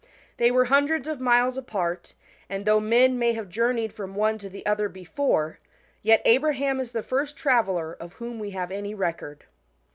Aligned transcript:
They 0.37 0.49
were 0.49 0.65
hundreds 0.65 1.07
of 1.07 1.19
miles 1.21 1.59
apart, 1.59 2.15
and 2.49 2.65
though 2.65 2.79
men 2.79 3.19
may 3.19 3.33
have 3.33 3.49
journeyed 3.49 3.93
from 3.93 4.15
cjne 4.15 4.39
tp 4.39 4.49
the 4.51 4.65
other 4.65 4.89
before, 4.89 5.59
yet' 6.01 6.23
Abraham 6.25 6.79
is 6.79 6.91
the 6.91 7.03
first 7.03 7.37
traveller 7.37 7.95
4 7.99 8.05
of 8.07 8.13
whom 8.13 8.39
we 8.39 8.49
have 8.49 8.71
any 8.71 8.95
record. 8.95 9.45